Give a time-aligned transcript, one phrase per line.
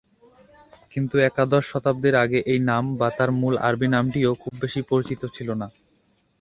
[0.93, 5.49] কিন্তু একাদশ শতাব্দীর আগে এই নাম বা তার মূল আরবী নামটিও খুব বেশি পরিচিত ছিল
[5.61, 5.67] না।